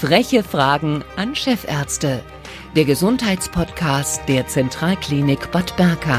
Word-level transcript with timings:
Freche 0.00 0.42
Fragen 0.42 1.04
an 1.16 1.34
Chefärzte. 1.34 2.22
Der 2.74 2.86
Gesundheitspodcast 2.86 4.22
der 4.28 4.46
Zentralklinik 4.46 5.50
Bad 5.50 5.76
Berka. 5.76 6.18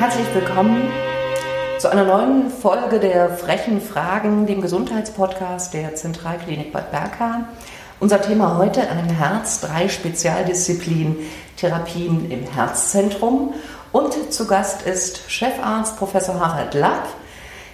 Herzlich 0.00 0.26
willkommen 0.34 0.90
zu 1.78 1.92
einer 1.92 2.06
neuen 2.06 2.50
Folge 2.50 2.98
der 2.98 3.30
Frechen 3.36 3.80
Fragen, 3.80 4.48
dem 4.48 4.60
Gesundheitspodcast 4.60 5.72
der 5.72 5.94
Zentralklinik 5.94 6.72
Bad 6.72 6.90
Berka. 6.90 7.46
Unser 8.00 8.20
Thema 8.20 8.58
heute 8.58 8.80
ein 8.90 9.08
Herz, 9.08 9.60
drei 9.60 9.88
Spezialdisziplinen, 9.88 11.18
Therapien 11.56 12.32
im 12.32 12.42
Herzzentrum. 12.42 13.54
Und 13.92 14.32
zu 14.34 14.48
Gast 14.48 14.82
ist 14.82 15.30
Chefarzt 15.30 15.96
Professor 15.98 16.40
Harald 16.40 16.74
Lapp. 16.74 17.06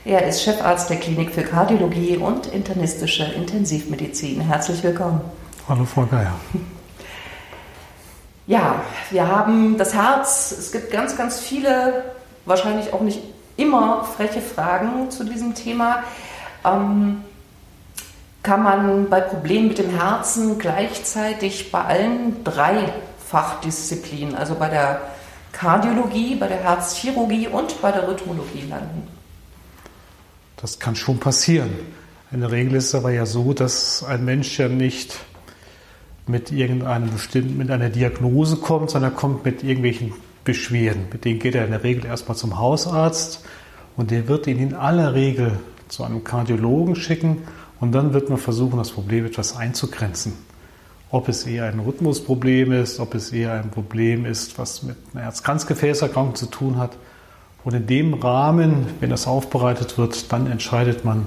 Er 0.05 0.27
ist 0.27 0.43
Chefarzt 0.43 0.91
der 0.91 0.97
Klinik 0.97 1.31
für 1.31 1.45
Kardiologie 1.45 2.17
und 2.17 2.49
internistische 2.49 3.23
Intensivmedizin. 3.23 4.41
Herzlich 4.41 4.83
willkommen. 4.83 5.21
Hallo 5.69 5.85
Frau 5.85 6.05
Geier. 6.07 6.35
Ja, 8.49 8.83
wir 9.13 9.29
haben 9.29 9.79
das 9.79 9.95
Herz. 9.95 10.51
Es 10.51 10.73
gibt 10.73 10.91
ganz, 10.91 11.17
ganz 11.17 11.39
viele, 11.39 12.03
wahrscheinlich 12.47 12.93
auch 12.93 13.03
nicht 13.03 13.21
immer 13.57 14.03
freche 14.03 14.41
Fragen 14.41 15.09
zu 15.13 15.23
diesem 15.23 15.55
Thema. 15.55 16.03
Ähm, 16.65 17.23
kann 18.43 18.65
man 18.65 19.09
bei 19.09 19.21
Problemen 19.21 19.69
mit 19.69 19.79
dem 19.79 19.97
Herzen 19.97 20.59
gleichzeitig 20.59 21.71
bei 21.71 21.85
allen 21.85 22.43
drei 22.43 22.93
Fachdisziplinen, 23.29 24.35
also 24.35 24.57
bei 24.57 24.69
der 24.69 25.01
Kardiologie, 25.53 26.35
bei 26.35 26.49
der 26.49 26.59
Herzchirurgie 26.59 27.47
und 27.47 27.81
bei 27.81 27.93
der 27.93 28.09
Rhythmologie 28.09 28.65
landen? 28.69 29.22
Das 30.63 30.79
kann 30.79 30.95
schon 30.95 31.19
passieren. 31.19 31.71
In 32.31 32.41
der 32.41 32.53
Regel 32.53 32.77
ist 32.77 32.87
es 32.87 32.95
aber 32.95 33.11
ja 33.11 33.27
so, 33.27 33.53
dass 33.53 34.05
ein 34.05 34.25
Mensch 34.25 34.59
ja 34.59 34.69
nicht 34.69 35.19
mit 36.27 36.53
irgendeinem 36.53 37.11
bestimmten, 37.11 37.59
mit 37.59 37.71
einer 37.71 37.91
Diagnose 37.91 38.57
kommt, 38.57 38.91
sondern 38.91 39.15
kommt 39.17 39.45
mit 39.45 39.65
irgendwelchen 39.65 40.13
Beschwerden. 40.45 41.07
Mit 41.13 41.25
denen 41.25 41.41
geht 41.41 41.57
er 41.57 41.65
in 41.65 41.73
der 41.73 41.83
Regel 41.83 42.07
erstmal 42.07 42.37
zum 42.37 42.59
Hausarzt 42.59 43.45
und 43.97 44.13
der 44.13 44.29
wird 44.29 44.47
ihn 44.47 44.59
in 44.59 44.73
aller 44.73 45.15
Regel 45.15 45.59
zu 45.89 46.05
einem 46.05 46.23
Kardiologen 46.23 46.95
schicken 46.95 47.43
und 47.81 47.91
dann 47.91 48.15
wird 48.15 48.29
man 48.29 48.39
versuchen, 48.39 48.79
das 48.79 48.93
Problem 48.93 49.27
etwas 49.27 49.57
einzugrenzen. 49.57 50.35
Ob 51.11 51.29
es 51.29 51.45
eher 51.45 51.67
ein 51.67 51.81
Rhythmusproblem 51.81 52.71
ist, 52.73 53.01
ob 53.01 53.15
es 53.17 53.33
eher 53.33 53.55
ein 53.55 53.71
Problem 53.71 54.25
ist, 54.25 54.59
was 54.59 54.85
mit 54.85 54.97
einer 55.13 55.25
Herz-Kranzgefäßerkrankung 55.25 56.37
zu 56.37 56.47
tun 56.47 56.79
hat. 56.79 56.97
Und 57.65 57.75
in 57.75 57.87
dem 57.87 58.15
Rahmen, 58.15 58.87
wenn 59.01 59.11
das 59.11 59.27
aufbereitet 59.27 59.99
wird, 59.99 60.33
dann 60.33 60.51
entscheidet 60.51 61.05
man, 61.05 61.27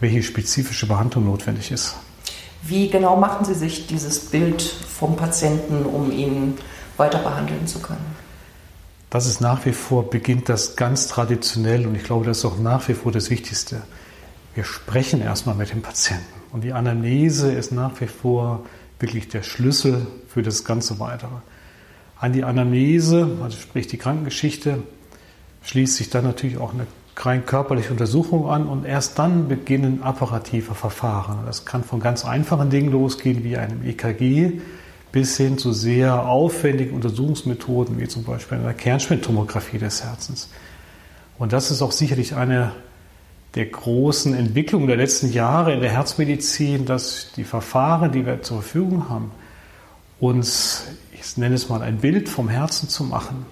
welche 0.00 0.22
spezifische 0.22 0.86
Behandlung 0.86 1.24
notwendig 1.26 1.70
ist. 1.70 1.96
Wie 2.62 2.88
genau 2.90 3.16
machen 3.16 3.44
Sie 3.44 3.54
sich 3.54 3.86
dieses 3.86 4.20
Bild 4.20 4.62
vom 4.62 5.16
Patienten, 5.16 5.84
um 5.84 6.10
ihn 6.10 6.58
weiter 6.96 7.18
behandeln 7.18 7.66
zu 7.66 7.80
können? 7.80 8.04
Das 9.08 9.26
ist 9.26 9.40
nach 9.40 9.64
wie 9.64 9.72
vor, 9.72 10.08
beginnt 10.10 10.48
das 10.48 10.76
ganz 10.76 11.08
traditionell 11.08 11.86
und 11.86 11.94
ich 11.94 12.04
glaube, 12.04 12.26
das 12.26 12.38
ist 12.38 12.44
auch 12.44 12.58
nach 12.58 12.86
wie 12.88 12.94
vor 12.94 13.10
das 13.10 13.30
Wichtigste 13.30 13.82
wir 14.54 14.64
sprechen 14.64 15.20
erstmal 15.20 15.54
mit 15.54 15.70
dem 15.70 15.82
Patienten. 15.82 16.24
Und 16.52 16.64
die 16.64 16.72
Anamnese 16.72 17.52
ist 17.52 17.72
nach 17.72 18.00
wie 18.00 18.06
vor 18.06 18.64
wirklich 18.98 19.28
der 19.28 19.42
Schlüssel 19.42 20.06
für 20.28 20.42
das 20.42 20.64
ganze 20.64 20.98
Weitere. 20.98 21.36
An 22.18 22.32
die 22.32 22.44
Anamnese, 22.44 23.38
also 23.42 23.56
sprich 23.56 23.86
die 23.86 23.96
Krankengeschichte, 23.96 24.82
schließt 25.62 25.96
sich 25.96 26.10
dann 26.10 26.24
natürlich 26.24 26.58
auch 26.58 26.72
eine 26.72 26.86
rein 27.16 27.44
körperliche 27.44 27.90
Untersuchung 27.90 28.48
an 28.48 28.66
und 28.66 28.86
erst 28.86 29.18
dann 29.18 29.48
beginnen 29.48 30.02
apparative 30.02 30.74
Verfahren. 30.74 31.40
Das 31.46 31.64
kann 31.64 31.84
von 31.84 32.00
ganz 32.00 32.24
einfachen 32.24 32.70
Dingen 32.70 32.90
losgehen 32.90 33.44
wie 33.44 33.56
einem 33.56 33.86
EKG 33.86 34.60
bis 35.12 35.36
hin 35.36 35.58
zu 35.58 35.72
sehr 35.72 36.26
aufwendigen 36.26 36.94
Untersuchungsmethoden 36.94 37.98
wie 37.98 38.08
zum 38.08 38.24
Beispiel 38.24 38.58
einer 38.58 38.74
Kernspintomographie 38.74 39.78
des 39.78 40.04
Herzens. 40.04 40.48
Und 41.38 41.52
das 41.52 41.70
ist 41.70 41.82
auch 41.82 41.92
sicherlich 41.92 42.36
eine 42.36 42.72
der 43.54 43.66
großen 43.66 44.34
Entwicklung 44.34 44.86
der 44.86 44.96
letzten 44.96 45.32
Jahre 45.32 45.74
in 45.74 45.80
der 45.80 45.90
Herzmedizin, 45.90 46.86
dass 46.86 47.32
die 47.34 47.44
Verfahren, 47.44 48.12
die 48.12 48.24
wir 48.24 48.42
zur 48.42 48.62
Verfügung 48.62 49.08
haben, 49.08 49.32
uns, 50.20 50.84
ich 51.12 51.36
nenne 51.36 51.56
es 51.56 51.68
mal, 51.68 51.82
ein 51.82 51.98
Bild 51.98 52.28
vom 52.28 52.48
Herzen 52.48 52.88
zu 52.88 53.02
machen, 53.02 53.46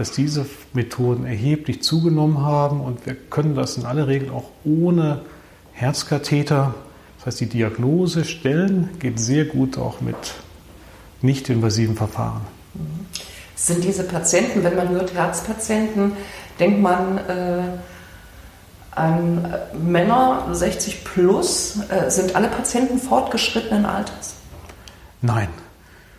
dass 0.00 0.12
diese 0.12 0.46
Methoden 0.72 1.26
erheblich 1.26 1.82
zugenommen 1.82 2.38
haben 2.38 2.80
und 2.80 3.04
wir 3.04 3.14
können 3.14 3.54
das 3.54 3.76
in 3.76 3.84
aller 3.84 4.08
Regel 4.08 4.30
auch 4.30 4.48
ohne 4.64 5.20
Herzkatheter, 5.74 6.74
das 7.18 7.26
heißt 7.26 7.40
die 7.40 7.50
Diagnose 7.50 8.24
stellen, 8.24 8.88
geht 8.98 9.20
sehr 9.20 9.44
gut 9.44 9.76
auch 9.76 10.00
mit 10.00 10.16
nicht 11.20 11.50
invasiven 11.50 11.96
Verfahren. 11.96 12.40
Sind 13.54 13.84
diese 13.84 14.04
Patienten, 14.04 14.64
wenn 14.64 14.74
man 14.74 14.88
hört 14.88 15.12
Herzpatienten, 15.12 16.12
denkt 16.58 16.80
man, 16.80 17.18
äh 17.18 17.62
ähm, 18.96 19.46
Männer 19.84 20.48
60 20.50 21.04
plus, 21.04 21.78
äh, 21.90 22.10
sind 22.10 22.34
alle 22.34 22.48
Patienten 22.48 22.98
fortgeschrittenen 22.98 23.84
Alters? 23.84 24.34
Nein, 25.20 25.48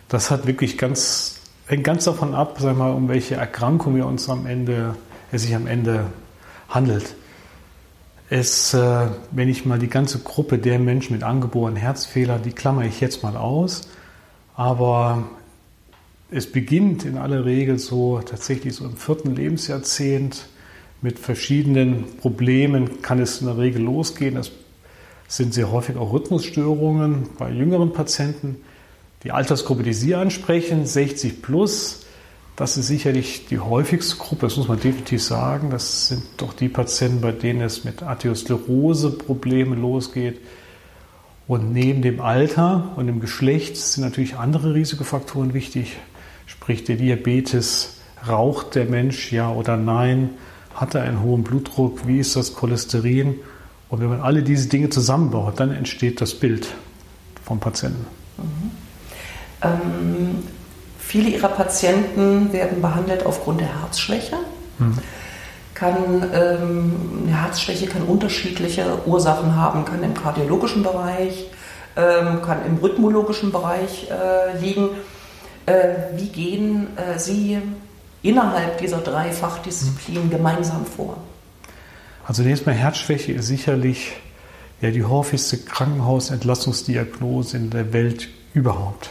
das 0.08 0.30
hat 0.30 0.46
wirklich 0.46 0.78
ganz, 0.78 1.40
hängt 1.66 1.84
ganz 1.84 2.04
davon 2.04 2.34
ab, 2.34 2.56
sag 2.60 2.76
mal, 2.76 2.92
um 2.92 3.08
welche 3.08 3.36
Erkrankung 3.36 3.94
wir 3.96 4.06
uns 4.06 4.28
am 4.28 4.46
Ende, 4.46 4.96
es 5.30 5.42
sich 5.42 5.54
am 5.54 5.66
Ende 5.66 6.06
handelt. 6.68 7.14
Es, 8.30 8.72
äh, 8.74 9.08
wenn 9.30 9.48
ich 9.48 9.66
mal 9.66 9.78
die 9.78 9.88
ganze 9.88 10.20
Gruppe 10.20 10.58
der 10.58 10.78
Menschen 10.78 11.12
mit 11.12 11.22
angeborenen 11.22 11.76
Herzfehlern, 11.76 12.42
die 12.42 12.52
klammer 12.52 12.84
ich 12.84 13.00
jetzt 13.00 13.22
mal 13.22 13.36
aus, 13.36 13.82
aber 14.54 15.24
es 16.30 16.50
beginnt 16.50 17.04
in 17.04 17.18
aller 17.18 17.44
Regel 17.44 17.78
so 17.78 18.20
tatsächlich 18.20 18.74
so 18.74 18.86
im 18.86 18.96
vierten 18.96 19.36
Lebensjahrzehnt 19.36 20.46
mit 21.02 21.18
verschiedenen 21.18 22.16
Problemen 22.18 23.02
kann 23.02 23.18
es 23.18 23.40
in 23.40 23.48
der 23.48 23.58
Regel 23.58 23.82
losgehen. 23.82 24.36
Das 24.36 24.50
sind 25.28 25.52
sehr 25.52 25.70
häufig 25.70 25.96
auch 25.96 26.12
Rhythmusstörungen 26.12 27.28
bei 27.38 27.50
jüngeren 27.50 27.92
Patienten. 27.92 28.56
Die 29.24 29.30
Altersgruppe, 29.30 29.82
die 29.82 29.92
Sie 29.92 30.14
ansprechen, 30.14 30.86
60 30.86 31.42
plus, 31.42 32.00
das 32.56 32.76
ist 32.76 32.88
sicherlich 32.88 33.46
die 33.46 33.60
häufigste 33.60 34.16
Gruppe, 34.16 34.46
das 34.46 34.56
muss 34.56 34.68
man 34.68 34.78
definitiv 34.78 35.22
sagen. 35.22 35.70
Das 35.70 36.08
sind 36.08 36.22
doch 36.36 36.52
die 36.52 36.68
Patienten, 36.68 37.20
bei 37.20 37.32
denen 37.32 37.62
es 37.62 37.84
mit 37.84 38.02
Arteriosklerose-Problemen 38.02 39.80
losgeht. 39.80 40.40
Und 41.48 41.72
neben 41.72 42.02
dem 42.02 42.20
Alter 42.20 42.92
und 42.96 43.06
dem 43.06 43.20
Geschlecht 43.20 43.76
sind 43.76 44.04
natürlich 44.04 44.36
andere 44.36 44.74
Risikofaktoren 44.74 45.54
wichtig, 45.54 45.96
sprich 46.46 46.84
der 46.84 46.96
Diabetes, 46.96 47.96
raucht 48.28 48.74
der 48.74 48.84
Mensch 48.84 49.32
ja 49.32 49.50
oder 49.50 49.76
nein, 49.76 50.30
hat 50.74 50.94
er 50.94 51.02
einen 51.02 51.22
hohen 51.22 51.42
Blutdruck? 51.42 52.06
Wie 52.06 52.18
ist 52.18 52.36
das 52.36 52.54
Cholesterin? 52.54 53.36
Und 53.88 54.00
wenn 54.00 54.08
man 54.08 54.20
alle 54.20 54.42
diese 54.42 54.68
Dinge 54.68 54.88
zusammenbaut, 54.90 55.58
dann 55.58 55.70
entsteht 55.70 56.20
das 56.20 56.34
Bild 56.34 56.68
vom 57.44 57.60
Patienten. 57.60 58.06
Mhm. 58.38 58.81
Ähm, 59.62 60.42
viele 60.98 61.30
Ihrer 61.30 61.48
Patienten 61.48 62.52
werden 62.52 62.80
behandelt 62.80 63.26
aufgrund 63.26 63.60
der 63.60 63.80
Herzschwäche. 63.80 64.36
Mhm. 64.78 64.98
Kann, 65.74 66.30
ähm, 66.32 66.92
eine 67.26 67.42
Herzschwäche 67.42 67.86
kann 67.86 68.02
unterschiedliche 68.02 68.98
Ursachen 69.06 69.56
haben, 69.56 69.84
kann 69.84 70.02
im 70.02 70.14
kardiologischen 70.14 70.82
Bereich, 70.82 71.46
ähm, 71.96 72.40
kann 72.42 72.64
im 72.66 72.78
rhythmologischen 72.78 73.50
Bereich 73.52 74.08
äh, 74.10 74.58
liegen. 74.58 74.90
Äh, 75.66 75.94
wie 76.16 76.28
gehen 76.28 76.88
äh, 76.96 77.18
Sie 77.18 77.58
innerhalb 78.22 78.78
dieser 78.78 78.98
drei 78.98 79.32
Fachdisziplinen 79.32 80.30
gemeinsam 80.30 80.86
vor? 80.86 81.16
Also 82.26 82.42
zunächst 82.42 82.66
mal 82.66 82.74
Herzschwäche 82.74 83.32
ist 83.32 83.46
sicherlich 83.46 84.12
ja, 84.80 84.90
die 84.90 85.04
häufigste 85.04 85.58
Krankenhausentlassungsdiagnose 85.58 87.56
in 87.56 87.70
der 87.70 87.92
Welt 87.92 88.28
überhaupt. 88.54 89.10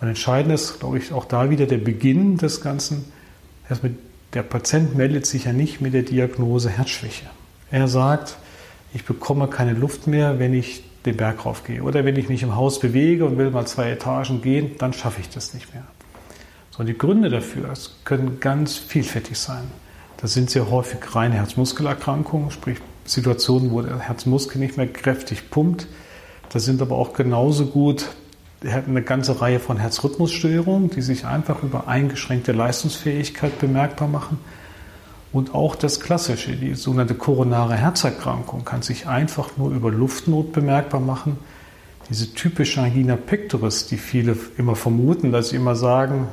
Und 0.00 0.08
entscheidend 0.08 0.52
ist, 0.52 0.80
glaube 0.80 0.98
ich, 0.98 1.12
auch 1.12 1.24
da 1.24 1.50
wieder 1.50 1.66
der 1.66 1.78
Beginn 1.78 2.36
des 2.36 2.60
Ganzen. 2.60 3.04
Erstmal, 3.68 3.92
der 4.34 4.42
Patient 4.42 4.94
meldet 4.94 5.26
sich 5.26 5.44
ja 5.44 5.52
nicht 5.52 5.80
mit 5.80 5.94
der 5.94 6.02
Diagnose 6.02 6.68
Herzschwäche. 6.68 7.26
Er 7.70 7.88
sagt, 7.88 8.36
ich 8.92 9.04
bekomme 9.04 9.48
keine 9.48 9.72
Luft 9.72 10.06
mehr, 10.06 10.38
wenn 10.38 10.54
ich 10.54 10.84
den 11.06 11.16
Berg 11.16 11.46
raufgehe. 11.46 11.82
Oder 11.82 12.04
wenn 12.04 12.16
ich 12.16 12.28
mich 12.28 12.42
im 12.42 12.54
Haus 12.54 12.80
bewege 12.80 13.24
und 13.24 13.38
will 13.38 13.50
mal 13.50 13.66
zwei 13.66 13.90
Etagen 13.90 14.42
gehen, 14.42 14.72
dann 14.78 14.92
schaffe 14.92 15.20
ich 15.20 15.28
das 15.30 15.54
nicht 15.54 15.72
mehr. 15.72 15.84
So, 16.70 16.84
die 16.84 16.98
Gründe 16.98 17.30
dafür 17.30 17.72
können 18.04 18.38
ganz 18.40 18.76
vielfältig 18.76 19.38
sein. 19.38 19.64
Das 20.18 20.34
sind 20.34 20.50
sehr 20.50 20.70
häufig 20.70 20.98
reine 21.14 21.36
Herzmuskelerkrankungen, 21.36 22.50
sprich 22.50 22.78
Situationen, 23.04 23.70
wo 23.70 23.82
der 23.82 23.98
Herzmuskel 23.98 24.58
nicht 24.58 24.76
mehr 24.76 24.88
kräftig 24.88 25.50
pumpt. 25.50 25.86
Das 26.52 26.64
sind 26.64 26.82
aber 26.82 26.96
auch 26.96 27.12
genauso 27.12 27.66
gut 27.66 28.06
eine 28.64 29.02
ganze 29.02 29.40
Reihe 29.40 29.60
von 29.60 29.76
Herzrhythmusstörungen, 29.76 30.90
die 30.90 31.02
sich 31.02 31.26
einfach 31.26 31.62
über 31.62 31.88
eingeschränkte 31.88 32.52
Leistungsfähigkeit 32.52 33.58
bemerkbar 33.58 34.08
machen. 34.08 34.38
Und 35.32 35.54
auch 35.54 35.76
das 35.76 36.00
Klassische, 36.00 36.52
die 36.56 36.74
sogenannte 36.74 37.14
koronare 37.14 37.74
Herzerkrankung, 37.74 38.64
kann 38.64 38.82
sich 38.82 39.06
einfach 39.06 39.50
nur 39.56 39.70
über 39.70 39.90
Luftnot 39.90 40.52
bemerkbar 40.52 41.00
machen. 41.00 41.38
Diese 42.08 42.32
typische 42.32 42.80
Angina 42.80 43.16
pectoris, 43.16 43.86
die 43.86 43.98
viele 43.98 44.36
immer 44.56 44.76
vermuten, 44.76 45.32
dass 45.32 45.50
sie 45.50 45.56
immer 45.56 45.74
sagen, 45.74 46.28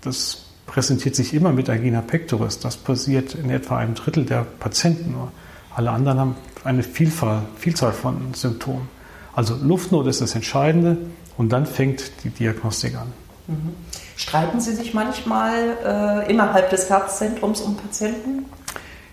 das 0.00 0.46
präsentiert 0.66 1.14
sich 1.14 1.34
immer 1.34 1.52
mit 1.52 1.70
Angina 1.70 2.00
pectoris. 2.00 2.58
Das 2.58 2.76
passiert 2.76 3.34
in 3.34 3.50
etwa 3.50 3.78
einem 3.78 3.94
Drittel 3.94 4.24
der 4.24 4.44
Patienten 4.58 5.12
nur. 5.12 5.30
Alle 5.74 5.90
anderen 5.90 6.18
haben 6.18 6.36
eine 6.64 6.82
Vielfalt, 6.82 7.42
Vielzahl 7.56 7.92
von 7.92 8.34
Symptomen. 8.34 8.88
Also 9.34 9.54
Luftnot 9.54 10.08
ist 10.08 10.20
das 10.20 10.34
Entscheidende 10.34 10.96
und 11.38 11.50
dann 11.50 11.64
fängt 11.64 12.24
die 12.24 12.30
Diagnostik 12.30 12.96
an. 12.96 13.12
Mhm. 13.46 13.74
Streiten 14.16 14.60
Sie 14.60 14.74
sich 14.74 14.92
manchmal 14.92 15.78
äh, 16.26 16.30
innerhalb 16.30 16.68
des 16.68 16.90
Herzzentrums 16.90 17.62
um 17.62 17.76
Patienten? 17.76 18.44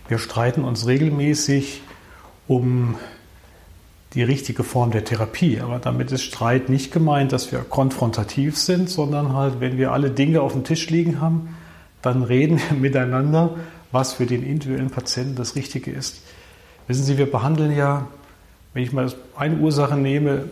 Wir 0.08 0.18
streiten 0.18 0.64
uns 0.66 0.88
regelmäßig 0.88 1.82
um 2.48 2.96
die 4.16 4.24
richtige 4.24 4.64
Form 4.64 4.92
der 4.92 5.06
Therapie. 5.06 5.62
Aber 5.62 5.78
damit 5.78 6.12
ist 6.12 6.24
Streit 6.24 6.70
nicht 6.70 6.92
gemeint, 6.92 7.32
dass 7.32 7.52
wir 7.52 7.60
konfrontativ 7.60 8.58
sind, 8.58 8.90
sondern 8.90 9.34
halt, 9.34 9.60
wenn 9.60 9.78
wir 9.78 9.92
alle 9.92 10.10
Dinge 10.10 10.42
auf 10.42 10.54
dem 10.54 10.64
Tisch 10.64 10.90
liegen 10.90 11.22
haben, 11.22 11.56
dann 12.02 12.24
reden 12.24 12.60
wir 12.70 12.78
miteinander, 12.80 13.52
was 13.92 14.14
für 14.14 14.26
den 14.26 14.44
individuellen 14.44 14.90
Patienten 14.90 15.36
das 15.36 15.56
Richtige 15.56 15.92
ist. 15.92 16.22
Wissen 16.88 17.04
Sie, 17.04 17.18
wir 17.18 17.30
behandeln 17.30 17.76
ja, 17.76 18.08
wenn 18.74 18.84
ich 18.84 18.92
mal 18.92 19.12
eine 19.38 19.58
Ursache 19.58 19.96
nehme, 19.96 20.46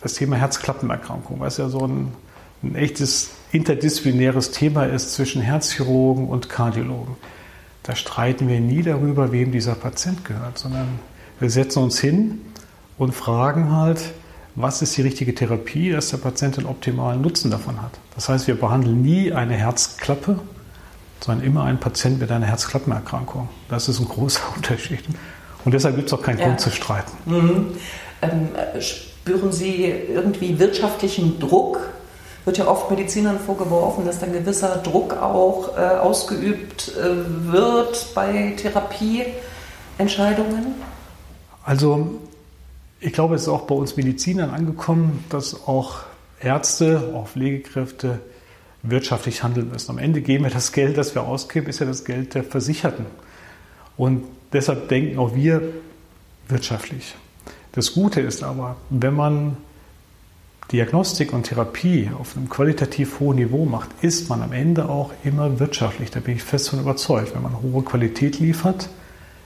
das 0.00 0.14
Thema 0.14 0.36
Herzklappenerkrankung, 0.36 1.40
was 1.40 1.56
ja 1.56 1.68
so 1.68 1.86
ein, 1.86 2.12
ein 2.62 2.74
echtes 2.74 3.30
interdisziplinäres 3.52 4.50
Thema 4.50 4.84
ist 4.84 5.14
zwischen 5.14 5.42
Herzchirurgen 5.42 6.28
und 6.28 6.48
Kardiologen. 6.48 7.16
Da 7.82 7.96
streiten 7.96 8.48
wir 8.48 8.60
nie 8.60 8.82
darüber, 8.82 9.32
wem 9.32 9.50
dieser 9.52 9.74
Patient 9.74 10.24
gehört, 10.24 10.58
sondern 10.58 10.98
wir 11.40 11.50
setzen 11.50 11.82
uns 11.82 11.98
hin 11.98 12.40
und 12.98 13.14
fragen 13.14 13.72
halt, 13.74 14.12
was 14.54 14.82
ist 14.82 14.96
die 14.96 15.02
richtige 15.02 15.34
Therapie, 15.34 15.90
dass 15.90 16.10
der 16.10 16.16
Patient 16.18 16.56
den 16.56 16.66
optimalen 16.66 17.22
Nutzen 17.22 17.50
davon 17.50 17.80
hat. 17.80 17.92
Das 18.14 18.28
heißt, 18.28 18.48
wir 18.48 18.56
behandeln 18.56 19.02
nie 19.02 19.32
eine 19.32 19.54
Herzklappe, 19.54 20.40
sondern 21.20 21.46
immer 21.46 21.64
einen 21.64 21.78
Patient 21.78 22.20
mit 22.20 22.30
einer 22.30 22.46
Herzklappenerkrankung. 22.46 23.48
Das 23.68 23.88
ist 23.88 24.00
ein 24.00 24.08
großer 24.08 24.42
Unterschied. 24.56 25.04
Und 25.64 25.72
deshalb 25.72 25.96
gibt 25.96 26.08
es 26.08 26.12
auch 26.12 26.22
keinen 26.22 26.38
ja. 26.38 26.46
Grund 26.46 26.60
zu 26.60 26.70
streiten. 26.70 27.12
Mhm. 27.24 27.66
Ähm, 28.20 28.48
spüren 29.28 29.52
Sie 29.52 29.84
irgendwie 29.84 30.58
wirtschaftlichen 30.58 31.38
Druck? 31.38 31.80
Wird 32.46 32.56
ja 32.56 32.66
oft 32.66 32.90
Medizinern 32.90 33.38
vorgeworfen, 33.38 34.06
dass 34.06 34.20
dann 34.20 34.32
gewisser 34.32 34.78
Druck 34.78 35.12
auch 35.14 35.76
äh, 35.76 35.80
ausgeübt 35.80 36.94
äh, 36.96 37.52
wird 37.52 38.14
bei 38.14 38.54
Therapieentscheidungen? 38.56 40.76
Also 41.62 42.12
ich 43.00 43.12
glaube, 43.12 43.34
es 43.34 43.42
ist 43.42 43.48
auch 43.48 43.66
bei 43.66 43.74
uns 43.74 43.98
Medizinern 43.98 44.48
angekommen, 44.48 45.22
dass 45.28 45.68
auch 45.68 45.98
Ärzte, 46.40 47.12
auch 47.14 47.28
Pflegekräfte 47.28 48.20
wirtschaftlich 48.82 49.42
handeln 49.42 49.68
müssen. 49.70 49.90
Am 49.90 49.98
Ende 49.98 50.22
geben 50.22 50.44
wir 50.44 50.50
das 50.50 50.72
Geld, 50.72 50.96
das 50.96 51.14
wir 51.14 51.24
ausgeben, 51.24 51.66
ist 51.66 51.80
ja 51.80 51.86
das 51.86 52.06
Geld 52.06 52.34
der 52.34 52.44
Versicherten. 52.44 53.04
Und 53.98 54.24
deshalb 54.54 54.88
denken 54.88 55.18
auch 55.18 55.34
wir 55.34 55.60
wirtschaftlich. 56.48 57.14
Das 57.78 57.94
Gute 57.94 58.20
ist 58.20 58.42
aber, 58.42 58.74
wenn 58.90 59.14
man 59.14 59.56
Diagnostik 60.72 61.32
und 61.32 61.44
Therapie 61.44 62.10
auf 62.18 62.36
einem 62.36 62.48
qualitativ 62.48 63.20
hohen 63.20 63.36
Niveau 63.36 63.66
macht, 63.66 63.90
ist 64.02 64.28
man 64.28 64.42
am 64.42 64.50
Ende 64.50 64.88
auch 64.88 65.12
immer 65.22 65.60
wirtschaftlich. 65.60 66.10
Da 66.10 66.18
bin 66.18 66.34
ich 66.34 66.42
fest 66.42 66.70
von 66.70 66.80
überzeugt. 66.80 67.36
Wenn 67.36 67.42
man 67.42 67.62
hohe 67.62 67.84
Qualität 67.84 68.40
liefert, 68.40 68.88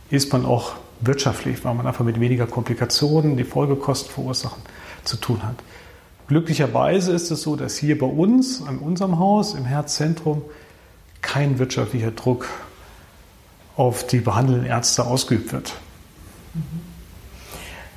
ist 0.09 0.33
man 0.33 0.47
auch 0.47 0.73
wirtschaftlich, 1.03 1.63
weil 1.63 1.75
man 1.75 1.87
einfach 1.87 2.07
mit 2.07 2.21
weniger 2.21 2.47
Komplikationen, 2.47 3.37
die 3.37 3.45
Folgekosten 3.45 4.11
verursachen, 4.11 4.63
zu 5.05 5.19
tun 5.19 5.43
hat. 5.43 5.57
Glücklicherweise 6.27 7.13
ist 7.13 7.31
es 7.31 7.43
so, 7.43 7.55
dass 7.55 7.77
hier 7.77 7.99
bei 7.99 8.07
uns, 8.07 8.67
an 8.67 8.79
unserem 8.79 9.19
Haus, 9.19 9.53
im 9.53 9.67
Herzzentrum, 9.67 10.41
kein 11.21 11.59
wirtschaftlicher 11.59 12.13
Druck 12.13 12.49
auf 13.77 14.07
die 14.07 14.21
behandelnden 14.21 14.65
Ärzte 14.65 15.05
ausgeübt 15.05 15.53
wird. 15.53 15.75
Mhm. 16.55 16.92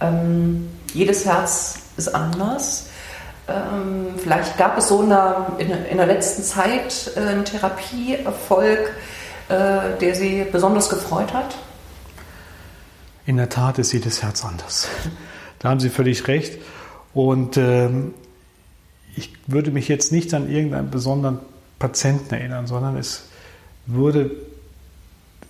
Ähm, 0.10 0.70
jedes 0.94 1.26
Herz 1.26 1.80
ist 1.98 2.10
anders. 2.10 2.88
Ähm, 3.48 4.16
vielleicht 4.18 4.58
gab 4.58 4.78
es 4.78 4.88
so 4.88 5.04
in 5.04 5.10
der, 5.10 5.52
in, 5.60 5.70
in 5.70 5.98
der 5.98 6.08
letzten 6.08 6.44
Zeit 6.44 7.12
äh, 7.16 7.20
einen 7.20 7.46
Therapieerfolg, 7.46 8.92
äh, 9.50 9.98
der 10.00 10.16
Sie 10.16 10.46
besonders 10.52 10.90
gefreut 10.90 11.34
hat? 11.34 11.56
In 13.26 13.38
der 13.38 13.50
Tat 13.50 13.78
ist 13.80 13.92
jedes 13.92 14.24
Herz 14.24 14.44
anders. 14.44 14.88
Da 15.60 15.70
haben 15.70 15.80
Sie 15.80 15.90
völlig 15.90 16.28
recht. 16.28 16.60
Und 17.14 17.58
ähm, 17.58 18.14
ich 19.16 19.34
würde 19.48 19.72
mich 19.72 19.88
jetzt 19.88 20.12
nicht 20.12 20.34
an 20.34 20.52
irgendeinen 20.52 20.92
besonderen 20.92 21.40
Patienten 21.80 22.36
erinnern, 22.36 22.68
sondern 22.68 22.98
es 22.98 23.24
würde, 23.88 24.32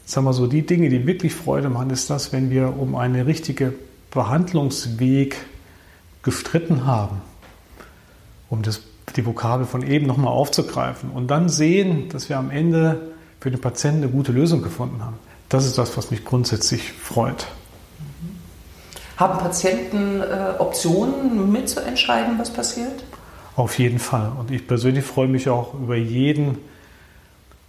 sagen 0.05 0.25
wir 0.25 0.33
so, 0.33 0.47
die 0.47 0.65
Dinge, 0.65 0.89
die 0.89 1.05
wirklich 1.05 1.33
Freude 1.33 1.69
machen, 1.69 1.89
ist 1.89 2.09
das, 2.09 2.31
wenn 2.31 2.49
wir 2.49 2.77
um 2.77 2.95
einen 2.95 3.25
richtigen 3.25 3.73
Behandlungsweg 4.15 5.37
gestritten 6.23 6.87
haben, 6.87 7.21
um 8.49 8.63
das, 8.63 8.81
die 9.15 9.25
Vokabel 9.25 9.67
von 9.67 9.85
eben 9.85 10.07
nochmal 10.07 10.33
aufzugreifen 10.33 11.11
und 11.11 11.27
dann 11.27 11.49
sehen, 11.49 12.09
dass 12.09 12.29
wir 12.29 12.39
am 12.39 12.49
Ende 12.49 13.11
für 13.39 13.51
den 13.51 13.61
Patienten 13.61 14.01
eine 14.01 14.11
gute 14.11 14.31
Lösung 14.31 14.63
gefunden 14.63 15.03
haben. 15.03 15.17
Das 15.49 15.67
ist 15.67 15.77
das, 15.77 15.95
was 15.95 16.09
mich 16.09 16.25
grundsätzlich 16.25 16.91
freut. 16.93 17.45
Haben 19.17 19.37
Patienten 19.37 20.21
äh, 20.21 20.55
Optionen 20.57 21.51
mitzuentscheiden, 21.51 22.39
was 22.39 22.51
passiert? 22.51 23.03
Auf 23.55 23.77
jeden 23.77 23.99
Fall. 23.99 24.31
Und 24.37 24.49
ich 24.49 24.67
persönlich 24.67 25.05
freue 25.05 25.27
mich 25.27 25.47
auch 25.47 25.75
über 25.75 25.95
jeden 25.95 26.57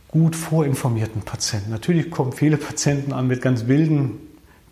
gut 0.09 0.35
vorinformierten 0.35 1.23
Patienten. 1.23 1.71
Natürlich 1.71 2.11
kommen 2.11 2.33
viele 2.33 2.57
Patienten 2.57 3.13
an 3.13 3.27
mit 3.27 3.43
ganz 3.43 3.67
wilden 3.67 4.19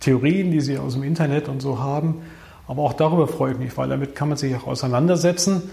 Theorien, 0.00 0.50
die 0.50 0.60
sie 0.60 0.78
aus 0.78 0.94
dem 0.94 1.02
Internet 1.02 1.48
und 1.48 1.60
so 1.60 1.78
haben. 1.78 2.22
Aber 2.66 2.82
auch 2.82 2.94
darüber 2.94 3.28
freue 3.28 3.52
ich 3.52 3.58
mich, 3.58 3.76
weil 3.76 3.88
damit 3.88 4.14
kann 4.14 4.28
man 4.28 4.38
sich 4.38 4.54
auch 4.54 4.66
auseinandersetzen 4.66 5.70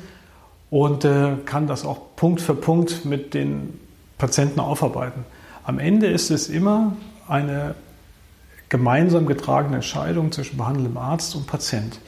und 0.70 1.06
äh, 1.06 1.34
kann 1.46 1.68
das 1.68 1.86
auch 1.86 2.16
Punkt 2.16 2.42
für 2.42 2.56
Punkt 2.56 3.06
mit 3.06 3.34
den 3.34 3.80
Patienten 4.18 4.60
aufarbeiten. 4.60 5.26
Am 5.64 5.80
Ende 5.80 6.08
ist 6.08 6.32
es 6.32 6.50
immer 6.50 6.96
eine 7.28 7.76
gemeinsam 8.70 9.26
getragene 9.26 9.76
Entscheidung 9.76 10.32
zwischen 10.32 10.58
behandelndem 10.58 10.98
Arzt 10.98 11.36
und 11.36 11.46
Patient. 11.46 12.00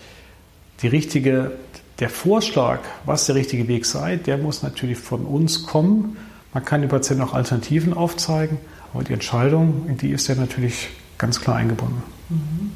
Die 0.81 0.87
richtige, 0.87 1.51
der 1.99 2.09
Vorschlag, 2.09 2.79
was 3.05 3.25
der 3.25 3.35
richtige 3.35 3.67
Weg 3.67 3.85
sei, 3.85 4.15
der 4.15 4.37
muss 4.37 4.63
natürlich 4.63 4.97
von 4.97 5.25
uns 5.25 5.65
kommen. 5.65 6.17
Man 6.53 6.63
kann 6.63 6.81
dem 6.81 6.89
Patienten 6.89 7.23
auch 7.23 7.33
Alternativen 7.33 7.93
aufzeigen, 7.93 8.57
aber 8.93 9.03
die 9.03 9.13
Entscheidung, 9.13 9.97
die 9.97 10.11
ist 10.11 10.29
er 10.29 10.35
natürlich 10.35 10.89
ganz 11.23 11.39
klar 11.39 11.55
eingebunden. 11.55 12.03
Mhm. 12.27 12.71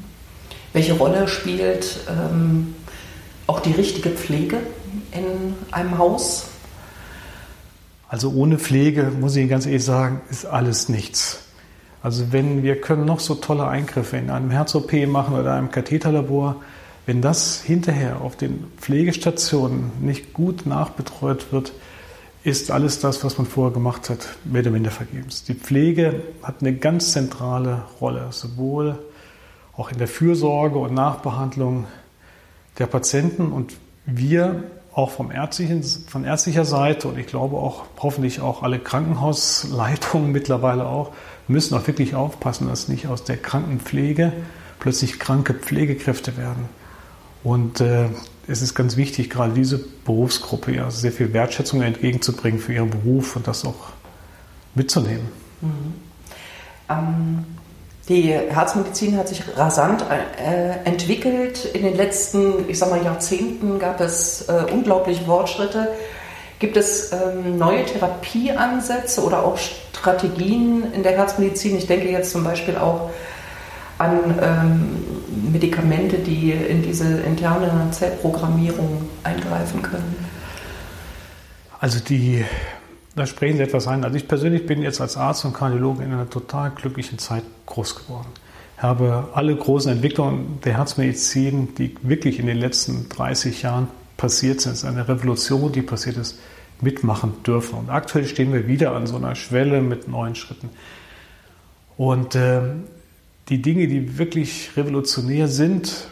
Welche 0.72 0.94
Rolle 0.94 1.28
spielt 1.28 2.00
ähm, 2.08 2.74
auch 3.46 3.60
die 3.60 3.72
richtige 3.72 4.08
Pflege 4.08 4.56
in 5.12 5.54
einem 5.70 5.98
Haus? 5.98 6.46
Also 8.08 8.30
ohne 8.30 8.58
Pflege, 8.58 9.12
muss 9.20 9.36
ich 9.36 9.50
ganz 9.50 9.66
ehrlich 9.66 9.84
sagen, 9.84 10.22
ist 10.30 10.46
alles 10.46 10.88
nichts. 10.88 11.40
Also 12.02 12.32
wenn 12.32 12.62
wir 12.62 12.80
können 12.80 13.04
noch 13.04 13.20
so 13.20 13.34
tolle 13.34 13.68
Eingriffe 13.68 14.16
in 14.16 14.30
einem 14.30 14.50
Herz-OP 14.50 14.92
machen 15.06 15.38
oder 15.38 15.52
einem 15.52 15.70
Katheterlabor, 15.70 16.56
wenn 17.04 17.20
das 17.20 17.60
hinterher 17.60 18.22
auf 18.22 18.34
den 18.34 18.64
Pflegestationen 18.78 19.92
nicht 20.00 20.32
gut 20.32 20.64
nachbetreut 20.64 21.52
wird, 21.52 21.72
ist 22.44 22.70
alles 22.70 23.00
das, 23.00 23.24
was 23.24 23.38
man 23.38 23.46
vorher 23.46 23.72
gemacht 23.72 24.10
hat, 24.10 24.28
mehr 24.44 24.62
oder 24.62 24.70
minder 24.70 24.90
vergebens. 24.90 25.44
Die 25.44 25.54
Pflege 25.54 26.22
hat 26.42 26.56
eine 26.60 26.74
ganz 26.74 27.12
zentrale 27.12 27.82
Rolle, 28.00 28.28
sowohl 28.30 28.98
auch 29.76 29.90
in 29.90 29.98
der 29.98 30.08
Fürsorge 30.08 30.78
und 30.78 30.94
Nachbehandlung 30.94 31.86
der 32.78 32.86
Patienten 32.86 33.52
und 33.52 33.76
wir 34.06 34.64
auch 34.92 35.10
vom 35.10 35.30
ärztlichen, 35.30 35.82
von 35.82 36.24
ärztlicher 36.24 36.64
Seite 36.64 37.08
und 37.08 37.18
ich 37.18 37.26
glaube 37.26 37.56
auch 37.56 37.84
hoffentlich 37.98 38.40
auch 38.40 38.62
alle 38.62 38.78
Krankenhausleitungen 38.78 40.32
mittlerweile 40.32 40.86
auch, 40.86 41.12
müssen 41.46 41.76
auch 41.76 41.86
wirklich 41.86 42.14
aufpassen, 42.14 42.68
dass 42.68 42.88
nicht 42.88 43.06
aus 43.06 43.24
der 43.24 43.36
Krankenpflege 43.36 44.32
plötzlich 44.80 45.18
kranke 45.18 45.54
Pflegekräfte 45.54 46.36
werden. 46.36 46.68
Und 47.44 47.80
äh, 47.80 48.08
es 48.48 48.62
ist 48.62 48.74
ganz 48.74 48.96
wichtig, 48.96 49.30
gerade 49.30 49.52
diese 49.52 49.78
Berufsgruppe 49.78 50.74
ja 50.74 50.90
sehr 50.90 51.12
viel 51.12 51.32
Wertschätzung 51.32 51.82
entgegenzubringen 51.82 52.60
für 52.60 52.72
ihren 52.72 52.90
Beruf 52.90 53.36
und 53.36 53.46
das 53.46 53.64
auch 53.64 53.92
mitzunehmen. 54.74 55.28
Mhm. 55.60 55.94
Ähm, 56.88 57.44
die 58.08 58.32
Herzmedizin 58.32 59.16
hat 59.18 59.28
sich 59.28 59.42
rasant 59.56 60.02
äh, 60.02 60.88
entwickelt. 60.88 61.66
In 61.66 61.82
den 61.82 61.96
letzten, 61.96 62.68
ich 62.68 62.78
sag 62.78 62.90
mal, 62.90 63.04
Jahrzehnten 63.04 63.78
gab 63.78 64.00
es 64.00 64.48
äh, 64.48 64.64
unglaubliche 64.72 65.24
Fortschritte 65.24 65.88
Gibt 66.58 66.76
es 66.76 67.12
ähm, 67.12 67.56
neue 67.56 67.84
Therapieansätze 67.84 69.22
oder 69.22 69.44
auch 69.44 69.58
Strategien 69.58 70.92
in 70.92 71.04
der 71.04 71.12
Herzmedizin? 71.12 71.78
Ich 71.78 71.86
denke 71.86 72.10
jetzt 72.10 72.32
zum 72.32 72.42
Beispiel 72.42 72.76
auch 72.76 73.10
an 73.98 74.38
ähm, 74.42 74.96
Medikamente, 75.52 76.18
die 76.18 76.52
in 76.52 76.82
diese 76.82 77.20
interne 77.20 77.90
Zellprogrammierung 77.90 79.08
eingreifen 79.22 79.82
können. 79.82 80.16
Also 81.80 82.00
die, 82.00 82.44
da 83.14 83.26
sprechen 83.26 83.56
Sie 83.58 83.62
etwas 83.62 83.86
ein. 83.86 84.04
Also 84.04 84.16
ich 84.16 84.26
persönlich 84.26 84.66
bin 84.66 84.82
jetzt 84.82 85.00
als 85.00 85.16
Arzt 85.16 85.44
und 85.44 85.52
Kardiologe 85.52 86.02
in 86.02 86.12
einer 86.12 86.28
total 86.28 86.70
glücklichen 86.70 87.18
Zeit 87.18 87.44
groß 87.66 87.96
geworden. 87.96 88.28
Ich 88.76 88.82
habe 88.82 89.28
alle 89.34 89.54
großen 89.54 89.90
Entwicklungen 89.90 90.60
der 90.64 90.76
Herzmedizin, 90.76 91.74
die 91.74 91.94
wirklich 92.02 92.38
in 92.38 92.46
den 92.46 92.58
letzten 92.58 93.08
30 93.08 93.62
Jahren 93.62 93.88
passiert 94.16 94.60
sind, 94.60 94.72
es 94.72 94.78
ist 94.78 94.84
eine 94.84 95.08
Revolution, 95.08 95.72
die 95.72 95.82
passiert 95.82 96.16
ist, 96.16 96.38
mitmachen 96.80 97.42
dürfen. 97.44 97.78
Und 97.78 97.90
aktuell 97.90 98.26
stehen 98.26 98.52
wir 98.52 98.66
wieder 98.68 98.92
an 98.92 99.06
so 99.06 99.16
einer 99.16 99.34
Schwelle 99.34 99.80
mit 99.80 100.08
neuen 100.08 100.34
Schritten. 100.34 100.70
Und 101.96 102.34
äh, 102.34 102.60
die 103.48 103.62
Dinge, 103.62 103.88
die 103.88 104.18
wirklich 104.18 104.70
revolutionär 104.76 105.48
sind, 105.48 106.08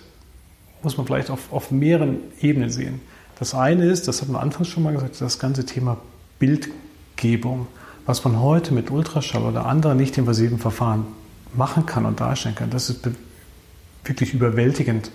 muss 0.83 0.97
man 0.97 1.07
vielleicht 1.07 1.31
auf, 1.31 1.53
auf 1.53 1.71
mehreren 1.71 2.19
Ebenen 2.41 2.71
sehen. 2.71 3.01
Das 3.39 3.55
eine 3.55 3.85
ist, 3.87 4.09
das 4.09 4.23
hat 4.23 4.29
man 4.29 4.41
anfangs 4.41 4.69
schon 4.69 4.83
mal 4.83 4.95
gesagt, 4.95 5.21
das 5.21 5.39
ganze 5.39 5.67
Thema 5.67 5.99
Bildgebung, 6.39 7.67
was 8.07 8.25
man 8.25 8.41
heute 8.41 8.73
mit 8.73 8.91
Ultraschall 8.91 9.43
oder 9.43 9.67
anderen 9.67 9.99
nicht 9.99 10.17
invasiven 10.17 10.59
Verfahren 10.59 11.07
machen 11.55 11.87
kann 11.87 12.07
und 12.07 12.21
darstellen 12.21 12.55
kann. 12.55 12.71
Das 12.71 12.89
ist 12.89 13.09
wirklich 14.05 14.33
überwältigend. 14.33 15.11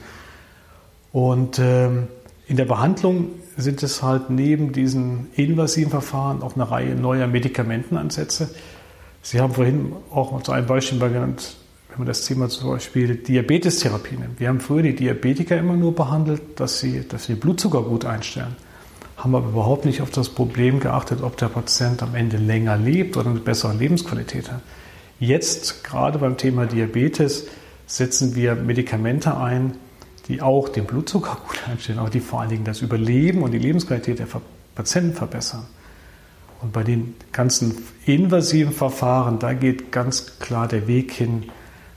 Und 1.12 1.60
ähm, 1.60 2.08
in 2.48 2.58
der 2.58 2.66
Behandlung 2.66 3.30
sind 3.58 3.82
es 3.84 4.04
halt 4.04 4.30
neben 4.30 4.74
diesen 4.74 5.28
invasiven 5.36 5.90
Verfahren 5.90 6.42
auch 6.42 6.56
eine 6.56 6.70
Reihe 6.70 6.96
neuer 6.96 7.28
Medikamentenansätze. 7.28 8.54
Sie 9.22 9.40
haben 9.40 9.54
vorhin 9.54 9.94
auch 10.12 10.42
zu 10.42 10.52
einem 10.52 10.68
Beispiel 10.68 11.00
genannt, 11.00 11.56
wenn 11.92 12.00
man 12.00 12.08
das 12.08 12.26
Thema 12.26 12.48
zum 12.48 12.70
Beispiel 12.70 13.16
Diabetestherapie 13.16 14.16
nimmt. 14.16 14.40
Wir 14.40 14.48
haben 14.48 14.62
früher 14.62 14.82
die 14.82 14.96
Diabetiker 14.96 15.58
immer 15.58 15.76
nur 15.76 15.94
behandelt, 15.94 16.42
dass 16.56 16.80
sie, 16.80 17.06
dass 17.06 17.26
sie 17.26 17.36
Blutzucker 17.36 17.84
gut 17.84 18.06
einstellen. 18.06 18.56
Haben 19.18 19.36
aber 19.36 19.50
überhaupt 19.50 19.84
nicht 19.84 20.02
auf 20.02 20.10
das 20.10 20.30
Problem 20.30 20.80
geachtet, 20.80 21.22
ob 21.22 21.36
der 21.36 21.50
Patient 21.50 22.02
am 22.02 22.16
Ende 22.16 22.38
länger 22.38 22.78
lebt 22.78 23.18
oder 23.18 23.30
eine 23.30 23.40
bessere 23.40 23.74
Lebensqualität 23.74 24.50
hat. 24.50 24.62
Jetzt, 25.20 25.84
gerade 25.84 26.18
beim 26.18 26.38
Thema 26.38 26.66
Diabetes, 26.66 27.48
setzen 27.88 28.36
wir 28.36 28.56
Medikamente 28.56 29.36
ein, 29.36 29.74
die 30.30 30.42
auch 30.42 30.70
den 30.70 30.86
Blutzucker 30.86 31.38
gut 31.46 31.60
einstellen, 31.70 32.00
aber 32.00 32.10
die 32.10 32.22
vor 32.22 32.40
allen 32.40 32.50
Dingen 32.50 32.64
das 32.64 32.82
Überleben 32.82 33.44
und 33.44 33.52
die 33.52 33.60
Lebensqualität 33.60 34.20
der 34.20 34.28
Patienten 34.76 35.14
verbessern. 35.14 35.66
Und 36.62 36.72
bei 36.72 36.84
den 36.84 37.16
ganzen 37.34 37.76
invasiven 38.06 38.72
Verfahren, 38.72 39.40
da 39.40 39.54
geht 39.54 39.92
ganz 39.92 40.40
klar 40.40 40.70
der 40.70 40.88
Weg 40.88 41.12
hin 41.12 41.44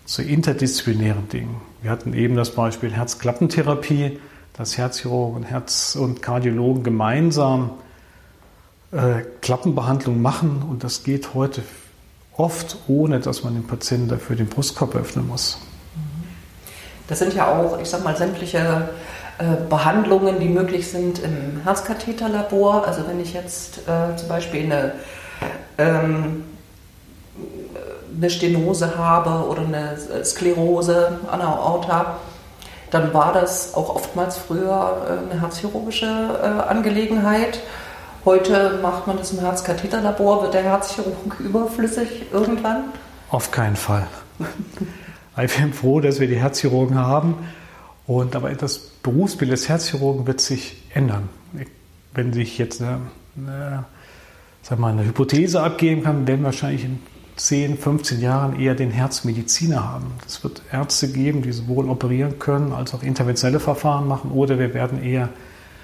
zu 0.05 0.23
interdisziplinären 0.23 1.29
Dingen. 1.29 1.61
Wir 1.83 1.91
hatten 1.91 2.13
eben 2.15 2.37
das 2.37 2.51
Beispiel 2.51 2.93
Herzklappentherapie, 2.93 4.19
dass 4.57 4.79
Herzchirurgen 4.79 5.37
und 5.37 5.45
Herz- 5.45 5.97
und 5.97 6.23
Kardiologen 6.23 6.83
gemeinsam 6.83 7.71
äh, 8.93 9.23
Klappenbehandlung 9.41 10.23
machen 10.23 10.63
und 10.69 10.85
das 10.85 11.03
geht 11.03 11.35
heute 11.35 11.63
oft 12.37 12.77
ohne, 12.89 13.21
dass 13.21 13.45
man 13.45 13.55
den 13.55 13.67
Patienten 13.67 14.09
dafür 14.09 14.37
den 14.37 14.47
Brustkorb 14.47 14.95
öffnen 14.95 15.27
muss. 15.27 15.59
Das 17.09 17.19
sind 17.19 17.35
ja 17.35 17.49
auch, 17.49 17.81
ich 17.81 17.89
sag 17.89 18.03
mal, 18.03 18.17
sämtliche 18.17 18.89
äh, 19.39 19.45
Behandlungen, 19.69 20.41
die 20.41 20.49
möglich 20.49 20.89
sind 20.89 21.19
im 21.19 21.61
Herzkatheterlabor. 21.63 22.87
Also 22.87 23.07
wenn 23.07 23.21
ich 23.21 23.35
jetzt 23.35 23.81
äh, 23.89 24.17
zum 24.17 24.29
Beispiel 24.29 24.65
eine 24.65 24.93
ähm, 25.77 26.45
eine 28.17 28.31
Stenose 28.31 28.97
habe 28.97 29.49
oder 29.49 29.63
eine 29.63 30.25
Sklerose 30.25 31.21
an 31.31 31.39
der 31.41 31.49
Aorta, 31.49 32.19
dann 32.91 33.13
war 33.13 33.33
das 33.33 33.75
auch 33.75 33.97
oftmals 33.97 34.37
früher 34.37 35.07
äh, 35.09 35.33
eine 35.33 35.41
herzchirurgische 35.41 36.07
äh, 36.07 36.69
Angelegenheit. 36.71 37.61
Heute 38.25 38.79
macht 38.81 39.07
man 39.07 39.19
das 39.19 39.33
im 39.33 39.41
Herzkatheterlabor. 39.41 40.43
Wird 40.43 40.55
der 40.55 40.63
Herzchirurg 40.63 41.41
überflüssig 41.41 42.27
irgendwann? 42.33 42.85
Auf 43.31 43.51
keinen 43.51 43.77
Fall. 43.77 44.07
ich 45.45 45.57
bin 45.57 45.73
froh, 45.73 46.01
dass 46.01 46.21
wir 46.21 46.29
die 46.29 46.37
Herzchirurgen 46.37 46.97
haben. 46.97 47.49
Und 48.07 48.37
aber 48.37 48.51
das 48.51 48.79
Berufsbild 48.79 49.51
des 49.51 49.69
Herzchirurgen 49.69 50.27
wird 50.27 50.41
sich 50.41 50.83
ändern. 50.95 51.29
Wenn 52.15 52.33
sich 52.33 52.59
jetzt 52.59 52.81
eine, 52.81 53.01
eine, 53.37 53.85
sag 54.63 54.79
mal, 54.79 54.93
eine 54.93 55.05
Hypothese 55.05 55.63
abgeben 55.63 56.05
kann, 56.05 56.27
werden 56.27 56.45
wahrscheinlich 56.45 56.85
in 56.85 57.01
10, 57.37 57.79
15 57.79 58.21
Jahren 58.21 58.61
eher 58.61 58.75
den 58.75 58.91
Herzmediziner 58.91 59.89
haben. 59.89 60.07
Es 60.27 60.45
wird 60.45 60.63
Ärzte 60.71 61.09
geben, 61.09 61.43
die 61.43 61.53
sowohl 61.53 61.89
operieren 61.89 62.39
können 62.39 62.73
als 62.73 62.95
auch 62.95 63.03
interventionelle 63.03 63.61
Verfahren 63.61 64.07
machen 64.07 64.31
oder 64.31 64.59
wir 64.59 64.73
werden 64.73 65.03
eher 65.03 65.29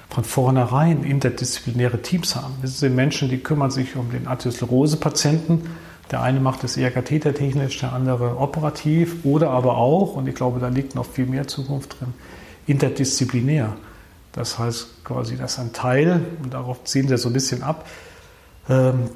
von 0.09 0.25
vornherein 0.25 1.05
interdisziplinäre 1.05 2.03
Teams 2.03 2.37
haben. 2.37 2.55
Das 2.63 2.79
sind 2.79 2.95
Menschen, 2.95 3.29
die 3.29 3.39
kümmern 3.39 3.71
sich 3.71 3.97
um 3.97 4.11
den 4.11 4.27
Arteriosklerose-Patienten. 4.27 5.63
Der 6.11 6.23
eine 6.23 6.41
macht 6.41 6.65
es 6.65 6.77
eher 6.77 6.91
kathetertechnisch, 6.91 7.79
der 7.79 7.93
andere 7.93 8.37
operativ 8.39 9.25
oder 9.25 9.51
aber 9.51 9.77
auch, 9.77 10.17
und 10.17 10.29
ich 10.29 10.35
glaube, 10.35 10.59
da 10.59 10.69
liegt 10.69 10.97
noch 10.97 11.07
viel 11.07 11.27
mehr 11.27 11.47
Zukunft 11.47 12.01
drin, 12.01 12.13
interdisziplinär. 12.67 13.77
Das 14.33 14.59
heißt 14.59 15.05
quasi, 15.05 15.37
dass 15.37 15.59
ein 15.59 15.73
Teil, 15.73 16.21
und 16.43 16.55
darauf 16.55 16.85
ziehen 16.85 17.09
wir 17.09 17.19
so 17.19 17.29
ein 17.29 17.33
bisschen 17.33 17.63
ab, 17.63 17.87
ähm, 18.69 19.11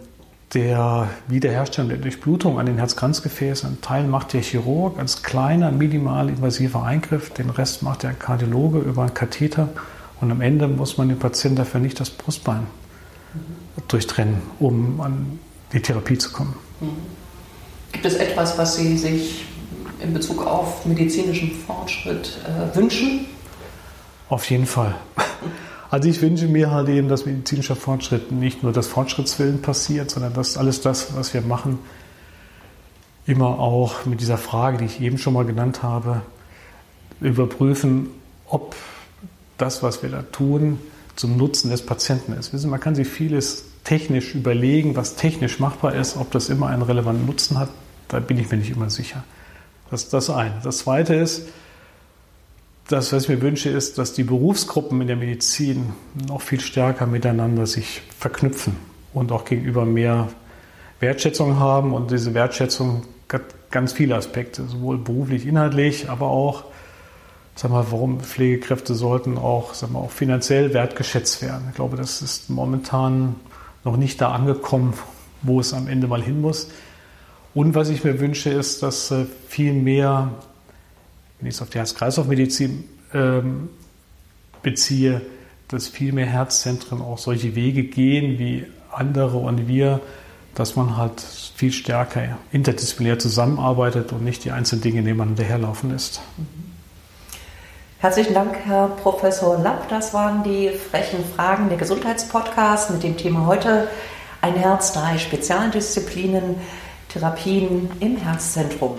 der 0.54 1.08
Wiederherstellung 1.26 1.88
der 1.88 1.98
Durchblutung 1.98 2.58
an 2.58 2.66
den 2.66 2.78
Herzkranzgefäßen. 2.78 3.68
Ein 3.68 3.80
Teil 3.80 4.04
macht 4.04 4.32
der 4.32 4.40
Chirurg 4.40 4.98
als 4.98 5.22
kleiner, 5.22 5.72
minimal 5.72 6.28
invasiver 6.28 6.84
Eingriff, 6.84 7.30
den 7.30 7.50
Rest 7.50 7.82
macht 7.82 8.04
der 8.04 8.12
Kardiologe 8.12 8.78
über 8.78 9.02
einen 9.02 9.14
Katheter 9.14 9.68
und 10.20 10.30
am 10.30 10.40
Ende 10.40 10.68
muss 10.68 10.96
man 10.96 11.08
dem 11.08 11.18
Patienten 11.18 11.56
dafür 11.56 11.80
nicht 11.80 11.98
das 11.98 12.10
Brustbein 12.10 12.66
durchtrennen, 13.88 14.36
um 14.60 15.00
an 15.00 15.38
die 15.72 15.80
Therapie 15.80 16.18
zu 16.18 16.30
kommen. 16.30 16.54
Gibt 17.92 18.06
es 18.06 18.14
etwas, 18.14 18.56
was 18.56 18.76
Sie 18.76 18.96
sich 18.96 19.44
in 20.00 20.14
Bezug 20.14 20.46
auf 20.46 20.86
medizinischen 20.86 21.50
Fortschritt 21.50 22.38
äh, 22.44 22.76
wünschen? 22.76 23.26
Auf 24.28 24.48
jeden 24.50 24.66
Fall. 24.66 24.94
Also 25.90 26.08
ich 26.08 26.20
wünsche 26.22 26.46
mir 26.46 26.70
halt 26.70 26.88
eben, 26.88 27.08
dass 27.08 27.26
medizinischer 27.26 27.76
Fortschritt 27.76 28.32
nicht 28.32 28.62
nur 28.62 28.72
das 28.72 28.86
Fortschrittswillen 28.86 29.62
passiert, 29.62 30.10
sondern 30.10 30.32
dass 30.32 30.56
alles 30.56 30.80
das, 30.80 31.16
was 31.16 31.34
wir 31.34 31.42
machen, 31.42 31.78
immer 33.26 33.58
auch 33.58 34.04
mit 34.04 34.20
dieser 34.20 34.38
Frage, 34.38 34.78
die 34.78 34.84
ich 34.86 35.00
eben 35.00 35.18
schon 35.18 35.34
mal 35.34 35.44
genannt 35.44 35.82
habe, 35.82 36.22
überprüfen, 37.20 38.08
ob 38.46 38.74
das, 39.58 39.82
was 39.82 40.02
wir 40.02 40.10
da 40.10 40.22
tun, 40.22 40.78
zum 41.16 41.36
Nutzen 41.36 41.70
des 41.70 41.86
Patienten 41.86 42.32
ist. 42.32 42.52
Wissen, 42.52 42.70
man 42.70 42.80
kann 42.80 42.94
sich 42.94 43.08
vieles 43.08 43.64
technisch 43.84 44.34
überlegen, 44.34 44.96
was 44.96 45.14
technisch 45.14 45.60
machbar 45.60 45.94
ist, 45.94 46.16
ob 46.16 46.30
das 46.32 46.48
immer 46.48 46.68
einen 46.68 46.82
relevanten 46.82 47.26
Nutzen 47.26 47.58
hat, 47.58 47.68
da 48.08 48.20
bin 48.20 48.38
ich 48.38 48.50
mir 48.50 48.56
nicht 48.56 48.70
immer 48.70 48.90
sicher. 48.90 49.24
Das 49.90 50.04
ist 50.04 50.12
das 50.12 50.30
eine. 50.30 50.60
Das 50.64 50.78
zweite 50.78 51.14
ist, 51.14 51.48
das, 52.88 53.12
was 53.12 53.24
ich 53.24 53.28
mir 53.28 53.40
wünsche, 53.40 53.70
ist, 53.70 53.98
dass 53.98 54.12
die 54.12 54.24
Berufsgruppen 54.24 55.00
in 55.00 55.06
der 55.06 55.16
Medizin 55.16 55.92
noch 56.28 56.42
viel 56.42 56.60
stärker 56.60 57.06
miteinander 57.06 57.66
sich 57.66 58.02
verknüpfen 58.18 58.76
und 59.14 59.32
auch 59.32 59.44
gegenüber 59.44 59.86
mehr 59.86 60.28
Wertschätzung 61.00 61.58
haben. 61.58 61.94
Und 61.94 62.10
diese 62.10 62.34
Wertschätzung 62.34 63.02
hat 63.32 63.42
ganz 63.70 63.92
viele 63.92 64.16
Aspekte, 64.16 64.64
sowohl 64.66 64.98
beruflich, 64.98 65.46
inhaltlich, 65.46 66.08
aber 66.10 66.26
auch, 66.26 66.64
sag 67.56 67.70
mal, 67.70 67.86
warum 67.90 68.20
Pflegekräfte 68.20 68.94
sollten 68.94 69.38
auch, 69.38 69.74
sag 69.74 69.90
mal, 69.90 70.00
auch 70.00 70.10
finanziell 70.10 70.74
wertgeschätzt 70.74 71.42
werden. 71.42 71.64
Ich 71.70 71.76
glaube, 71.76 71.96
das 71.96 72.22
ist 72.22 72.50
momentan 72.50 73.36
noch 73.82 73.96
nicht 73.96 74.20
da 74.20 74.32
angekommen, 74.32 74.94
wo 75.42 75.58
es 75.58 75.72
am 75.72 75.88
Ende 75.88 76.06
mal 76.06 76.22
hin 76.22 76.40
muss. 76.40 76.70
Und 77.54 77.74
was 77.74 77.88
ich 77.88 78.04
mir 78.04 78.20
wünsche, 78.20 78.50
ist, 78.50 78.82
dass 78.82 79.10
äh, 79.10 79.26
viel 79.48 79.72
mehr 79.72 80.30
wenn 81.44 81.50
ich 81.50 81.56
es 81.56 81.62
auf 81.62 81.68
die 81.68 81.76
Herz-Kreislauf-Medizin 81.76 82.84
ähm, 83.12 83.68
beziehe, 84.62 85.20
dass 85.68 85.88
viel 85.88 86.14
mehr 86.14 86.24
Herzzentren 86.24 87.02
auch 87.02 87.18
solche 87.18 87.54
Wege 87.54 87.84
gehen 87.84 88.38
wie 88.38 88.64
andere 88.90 89.36
und 89.36 89.68
wir, 89.68 90.00
dass 90.54 90.74
man 90.74 90.96
halt 90.96 91.20
viel 91.20 91.70
stärker 91.70 92.38
interdisziplinär 92.50 93.18
zusammenarbeitet 93.18 94.12
und 94.12 94.24
nicht 94.24 94.44
die 94.46 94.52
einzelnen 94.52 94.80
Dinge 94.80 95.02
nebeneinander 95.02 95.44
herlaufen 95.44 95.90
lässt. 95.90 96.22
Herzlichen 97.98 98.32
Dank, 98.32 98.56
Herr 98.64 98.88
Professor 98.88 99.58
Lapp. 99.58 99.90
Das 99.90 100.14
waren 100.14 100.44
die 100.44 100.70
frechen 100.70 101.26
Fragen 101.36 101.68
der 101.68 101.76
Gesundheitspodcast 101.76 102.90
mit 102.90 103.02
dem 103.02 103.18
Thema 103.18 103.44
heute 103.44 103.88
ein 104.40 104.54
Herz, 104.54 104.94
drei 104.94 105.18
Spezialdisziplinen, 105.18 106.56
Therapien 107.10 107.90
im 108.00 108.16
Herzzentrum. 108.16 108.96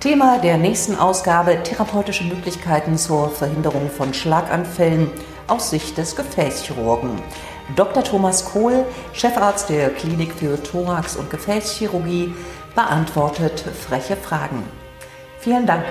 Thema 0.00 0.38
der 0.38 0.58
nächsten 0.58 0.94
Ausgabe 0.94 1.62
therapeutische 1.62 2.24
Möglichkeiten 2.24 2.98
zur 2.98 3.30
Verhinderung 3.30 3.90
von 3.90 4.12
Schlaganfällen 4.12 5.10
aus 5.46 5.70
Sicht 5.70 5.96
des 5.96 6.14
Gefäßchirurgen. 6.14 7.10
Dr. 7.74 8.04
Thomas 8.04 8.44
Kohl, 8.44 8.84
Chefarzt 9.14 9.70
der 9.70 9.90
Klinik 9.90 10.32
für 10.34 10.62
Thorax- 10.62 11.16
und 11.16 11.30
Gefäßchirurgie, 11.30 12.34
beantwortet 12.74 13.64
freche 13.88 14.16
Fragen. 14.16 14.62
Vielen 15.40 15.66
Dank. 15.66 15.84